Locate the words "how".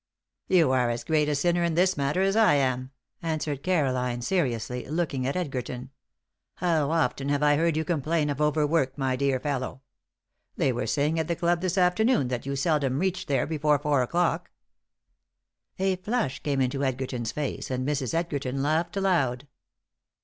6.55-6.89